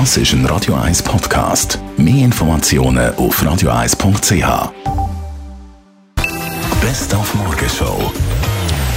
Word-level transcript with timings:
Das 0.00 0.16
ist 0.16 0.32
ein 0.32 0.44
Radio 0.46 0.74
1 0.74 1.04
Podcast. 1.04 1.78
Mehr 1.96 2.24
Informationen 2.24 3.14
auf 3.14 3.40
radio1.ch. 3.40 4.72
Best 6.80 7.14
auf 7.14 7.32
Morgenshow. 7.36 8.12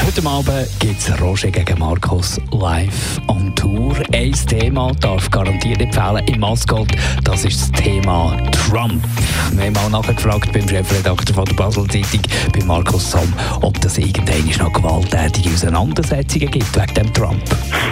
Heute 0.03 0.27
Abend 0.27 0.67
gibt 0.79 0.99
es 0.99 1.21
Roger 1.21 1.51
gegen 1.51 1.77
Markus 1.77 2.41
live 2.51 3.21
on 3.27 3.53
Tour. 3.55 3.95
Ein 4.11 4.31
Thema 4.31 4.91
darf 4.99 5.29
garantiert 5.29 5.81
nicht 5.81 5.93
fehlen 5.93 6.25
im 6.29 6.39
Mascot. 6.39 6.87
Das 7.23 7.45
ist 7.45 7.61
das 7.61 7.83
Thema 7.83 8.35
Trump. 8.51 9.03
Wir 9.51 9.65
haben 9.65 9.73
mal 9.73 9.89
nachgefragt 9.89 10.51
beim 10.51 10.67
Chefredakteur 10.67 11.35
von 11.35 11.45
der 11.45 11.53
Basel 11.53 11.87
Zeitung, 11.89 12.21
bei 12.53 12.65
Markus 12.65 13.11
Somm, 13.11 13.31
ob 13.61 13.79
das 13.81 13.97
irgendwann 13.99 14.47
noch 14.57 14.73
gewalttätige 14.73 15.49
Auseinandersetzungen 15.51 16.49
gibt 16.49 16.75
wegen 16.75 16.93
dem 16.93 17.13
Trump. 17.13 17.43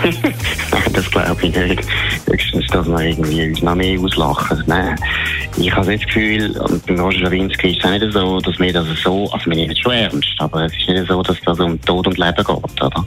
das 0.93 1.11
glaube 1.11 1.45
ich 1.45 1.55
nicht. 1.55 1.81
Höchstens, 2.27 2.67
dass 2.67 2.87
wir 2.87 2.99
irgendwie 2.99 3.47
uns 3.47 3.61
noch 3.61 3.75
mehr 3.75 3.99
auslachen. 3.99 4.63
Nein. 4.66 4.95
Ich 5.57 5.73
habe 5.73 5.97
das 5.97 6.05
Gefühl, 6.05 6.57
und 6.57 6.85
bei 6.85 6.99
Roger 6.99 7.20
Schawinski 7.20 7.71
ist 7.71 7.85
es 7.85 7.91
nicht 7.91 8.11
so, 8.11 8.39
dass 8.39 8.59
wir 8.59 8.73
das 8.73 8.88
so, 9.03 9.29
also 9.31 9.45
wir 9.45 9.55
nehmen 9.55 9.71
es 9.71 9.79
schon 9.79 9.93
ernst, 9.93 10.33
aber 10.39 10.66
es 10.66 10.73
ist 10.73 10.89
nicht 10.89 11.07
so, 11.07 11.21
dass 11.21 11.39
das 11.45 11.59
um 11.59 11.80
Tod 11.81 12.07
und 12.07 12.17
Leben 12.17 12.35
geht, 12.35 12.47
oder? 12.47 13.05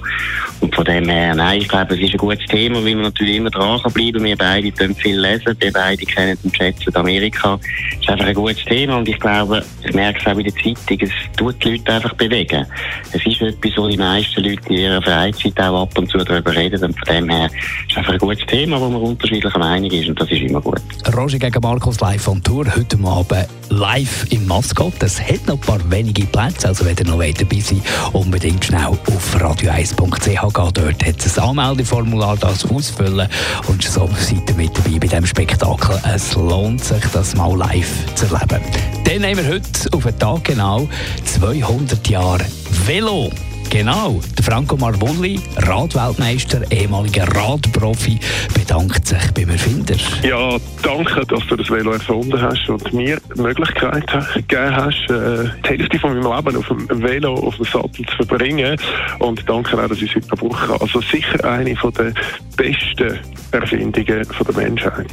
Und 0.61 0.75
von 0.75 0.85
dem 0.85 1.09
her, 1.09 1.35
nein, 1.35 1.61
ich 1.61 1.69
glaube, 1.69 1.95
es 1.95 2.01
ist 2.01 2.15
ein 2.15 2.19
gutes 2.19 2.47
Thema, 2.47 2.77
weil 2.79 2.87
wir 2.87 2.97
natürlich 2.97 3.37
immer 3.37 3.51
dran 3.51 3.81
bleiben. 3.93 4.25
Wir 4.25 4.37
beide 4.37 4.73
können 4.73 4.95
viel 4.95 5.21
lesen, 5.21 5.57
wir 5.59 5.73
beide 5.73 6.05
kennen 6.05 6.39
den 6.43 6.55
schätzen 6.55 6.97
Amerika. 6.97 7.59
Es 7.93 8.01
ist 8.01 8.11
einfach 8.11 8.27
ein 8.27 8.35
gutes 8.35 8.65
Thema 8.65 8.99
und 8.99 9.09
ich 9.09 9.19
glaube, 9.21 9.63
ich 9.85 9.95
merke 9.95 10.19
es 10.21 10.27
auch 10.27 10.39
in 10.39 10.45
der 10.45 10.55
Zeitung, 10.55 10.99
es 11.01 11.37
tut 11.37 11.65
die 11.65 11.73
Leute 11.73 11.93
einfach 11.93 12.15
bewegen. 12.15 12.67
Es 13.13 13.25
ist 13.25 13.41
etwas, 13.41 13.77
wo 13.77 13.89
die 13.89 13.97
meisten 13.97 14.43
Leute 14.43 14.69
in 14.69 14.75
ihrer 14.75 15.03
Freizeit 15.03 15.61
auch 15.61 15.83
ab 15.83 15.97
und 15.97 16.11
zu 16.11 16.19
darüber 16.19 16.55
reden 16.55 16.83
und 16.83 16.99
von 16.99 17.15
dem 17.15 17.29
her 17.29 17.47
ist 17.47 17.93
es 17.93 17.97
einfach 17.99 18.15
ein 18.15 18.19
gutes 18.19 18.47
Thema, 18.47 18.81
wo 18.81 18.89
man 18.89 19.03
unterschiedlicher 19.09 19.59
Meinung 19.59 19.91
ist 19.91 20.09
und 20.09 20.21
das 20.21 20.31
ist 20.31 20.41
immer 20.41 20.61
gut. 20.61 20.81
Roger 21.17 21.39
gegen 21.39 21.61
Markus 21.61 22.01
live 22.01 22.29
on 22.29 22.43
Tour, 22.43 22.67
heute 22.75 22.99
Abend 23.05 23.49
live 23.71 24.27
im 24.31 24.47
Mascot. 24.47 24.95
Es 25.01 25.21
hat 25.21 25.47
noch 25.47 25.55
ein 25.55 25.61
paar 25.61 25.91
wenige 25.91 26.27
Plätze, 26.27 26.69
also 26.69 26.85
wenn 26.85 26.97
ihr 26.97 27.07
noch 27.07 27.19
dabei 27.19 27.61
seid, 27.61 27.83
unbedingt 28.13 28.65
schnell 28.65 28.87
auf 28.87 29.37
radio1.ch 29.37 30.25
gehen. 30.25 30.71
Dort 30.75 31.07
hat 31.07 31.27
es 31.27 31.39
ein 31.39 31.45
Anmeldeformular, 31.45 32.37
das 32.37 32.65
ausfüllen 32.71 33.29
und 33.67 33.83
so 33.83 34.09
seid 34.19 34.49
ihr 34.49 34.57
mit 34.57 34.77
dabei 34.77 34.99
bei 34.99 35.07
diesem 35.07 35.27
Spektakel. 35.27 36.01
Es 36.15 36.35
lohnt 36.35 36.85
sich, 36.85 37.05
das 37.13 37.35
mal 37.35 37.57
live 37.57 38.15
zu 38.15 38.27
erleben. 38.27 38.63
Dann 39.05 39.25
haben 39.25 39.37
wir 39.39 39.49
heute 39.49 39.93
auf 39.93 40.05
den 40.05 40.19
Tag 40.19 40.45
genau 40.45 40.89
200 41.25 42.09
Jahre 42.09 42.45
Velo. 42.87 43.31
Genau, 43.71 44.19
der 44.37 44.45
Franco 44.45 44.77
Marvulli, 44.79 45.39
Radweltmeister, 45.59 46.63
ehemaliger 46.71 47.25
Radprofi, 47.37 48.19
bedankt 48.55 49.07
sich 49.07 49.31
beim 49.35 49.51
Erfinder. 49.51 49.95
Ja, 50.23 50.57
danke, 50.83 51.27
dass 51.27 51.47
du 51.47 51.57
das 51.57 51.71
Velo 51.71 51.93
erfunden 51.93 52.41
hast 52.41 52.67
und 52.69 52.93
mir 52.95 53.19
die 53.37 53.41
Möglichkeit 53.43 54.07
gegeben 54.35 54.75
hast, 54.75 55.11
äh, 55.11 55.51
die 55.65 55.69
Hälfte 55.69 55.99
von 55.99 56.19
meinem 56.19 56.35
Leben 56.35 56.57
auf 56.57 56.67
dem 56.67 57.03
Velo, 57.03 57.35
auf 57.35 57.57
dem 57.57 57.67
Sattel 57.67 58.07
zu 58.07 58.17
verbringen. 58.25 58.81
Und 59.19 59.47
danke 59.47 59.77
auch, 59.79 59.89
dass 59.89 59.99
ich 60.01 60.17
es 60.17 60.17
heute 60.17 60.29
brauchen 60.29 60.69
kann. 60.69 60.81
Also 60.81 61.01
sicher 61.03 61.45
eine 61.45 61.77
von 61.77 61.93
der 61.93 62.15
besten 62.57 63.19
Erfindungen 63.53 64.25
von 64.25 64.47
der 64.47 64.57
Menschheit. 64.57 65.09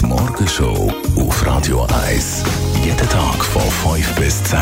Die 0.00 0.06
Morgenshow 0.06 0.92
auf 1.16 1.46
Radio 1.46 1.86
1. 2.08 2.44
Jeden 2.84 3.08
Tag 3.08 3.42
von 3.42 3.62
5 3.94 4.14
bis 4.16 4.44
10. 4.44 4.58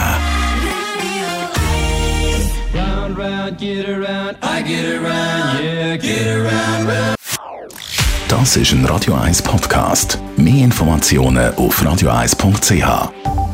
Round, 3.12 3.18
round, 3.18 3.58
get 3.58 3.88
around, 3.88 4.36
I 4.42 4.62
get 4.62 4.84
around, 4.84 5.62
yeah, 5.62 5.96
get 5.96 6.27
around, 6.28 6.88
round. 6.88 7.16
Das 8.28 8.56
ist 8.56 8.72
ein 8.72 8.84
Radio 8.86 9.14
1 9.14 9.42
Podcast. 9.42 10.18
Mehr 10.36 10.64
Informationen 10.64 11.55
auf 11.56 11.83
radio1.ch. 11.83 13.52